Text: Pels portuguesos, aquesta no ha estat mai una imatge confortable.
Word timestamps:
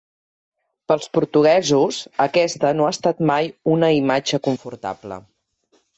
Pels 0.91 1.09
portuguesos, 1.17 1.99
aquesta 2.27 2.71
no 2.79 2.87
ha 2.87 2.95
estat 2.97 3.23
mai 3.33 3.53
una 3.77 3.93
imatge 4.03 4.41
confortable. 4.49 5.21